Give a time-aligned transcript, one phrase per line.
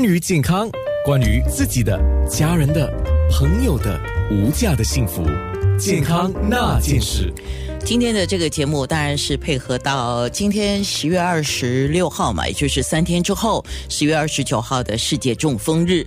[0.00, 0.66] 关于健康，
[1.04, 2.90] 关于自己的、家人的、
[3.30, 5.22] 朋友的无价的幸福，
[5.78, 7.30] 健康那件事。
[7.84, 16.06] 今天的这个节目当然是配合到今天十月二十六号嘛，也就是三天之后，十月二十九号的世界中风日，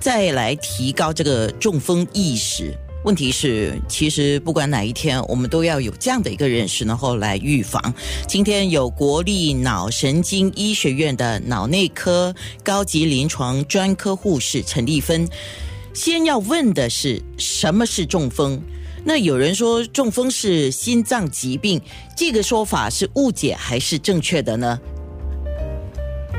[0.00, 2.72] 再来提高这个中风意识。
[3.04, 7.94] 问题是，其实不管哪一天，我们都要有这样的一个认识，然后来预防。
[8.26, 12.34] 今天有国立脑神经医学院的脑内科
[12.64, 15.28] 高级临床专科护士陈丽芬，
[15.94, 18.60] 先要问的是什么是中风？
[19.04, 21.80] 那有人说中风是心脏疾病，
[22.16, 24.80] 这个说法是误解还是正确的呢？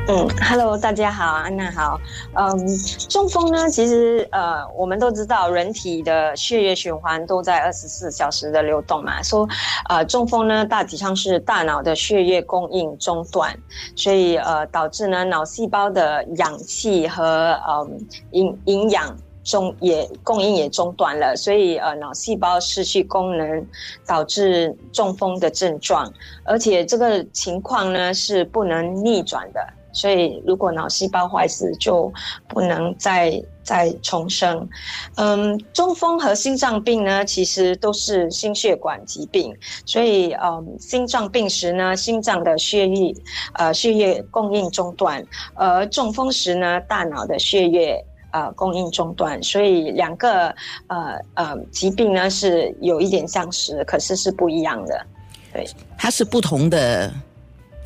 [0.09, 1.99] 嗯，Hello，大家好，安娜好。
[2.33, 2.77] 嗯，
[3.09, 9.21] 中风呢，其实呃，我们都知道，人体的血液循环都在二十四小时的流动嘛。
[9.21, 9.45] 说，
[9.89, 13.53] 呃，中风呢，大体上是大脑的血液供应中断，
[13.97, 19.13] 所以呃，导致呢，脑细胞的氧气和嗯营营养
[19.43, 23.67] 中也供应也中断了，所以呃，脑细胞失去功能，
[24.05, 26.09] 导致中风的症状。
[26.45, 29.59] 而且这个情况呢，是不能逆转的。
[29.97, 32.13] 所以，如果脑细胞坏死，就
[32.47, 34.69] 不能再再重生。
[35.15, 39.51] 嗯，中风和心脏病呢，其实都是心血管疾病。
[39.87, 43.15] 所以，嗯，心脏病时呢，心脏的血液
[43.53, 45.19] 呃血液供应中断；
[45.55, 47.99] 而中风时呢，大脑的血液
[48.31, 49.41] 呃供应中断。
[49.41, 50.53] 所以，两个
[50.85, 55.05] 呃呃疾病呢是有一点相似，可是是不一样的。
[55.51, 57.11] 对，它是不同的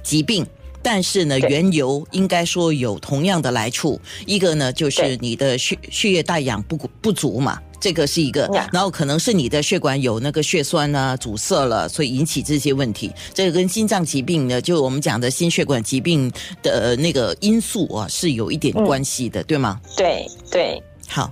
[0.04, 0.46] 疾病。
[0.84, 4.00] 但是呢，原油应该说有同样的来处。
[4.26, 8.50] 一个呢，就是你的血血液带氧不不足嘛，这个是一个。
[8.72, 13.12] 然后可能是你的血管有那个血栓啊阻塞了，所以引起这些问题。
[13.34, 16.32] 这个跟心脏疾病呢，就我们讲的心血管疾病
[16.64, 19.80] 的那个因素啊，是有一点关系的，对吗？
[19.96, 20.82] 对对。
[21.14, 21.30] 好，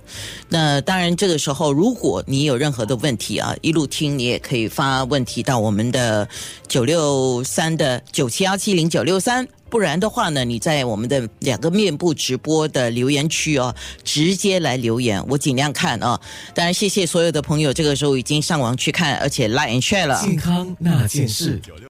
[0.50, 6.28] 那当然，这个时候如果你有任何的问题啊，一路听你也可以发问题到我们的
[6.68, 13.74] 九六三的九七幺七零九六三，不然的话呢，你在我们的两个面部直播的留言区哦，
[14.04, 16.20] 直接来留言，我尽量看啊。
[16.54, 20.20] 当然，谢谢所有的朋友，这个时候已经上网去看，而且 like and share 了。
[20.22, 21.58] 健康那件事。